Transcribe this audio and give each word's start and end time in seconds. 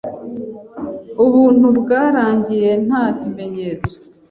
Ubuntu 1.25 1.67
bwarangiye 1.79 2.71
nta 2.85 3.03
kimenyetso 3.19 3.93